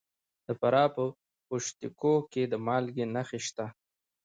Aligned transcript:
د 0.45 0.47
فراه 0.59 0.89
په 0.95 1.03
پشت 1.47 1.79
کوه 1.99 2.19
کې 2.31 2.43
د 2.51 2.53
مالګې 2.65 3.05
نښې 3.15 3.39
شته. 3.45 3.65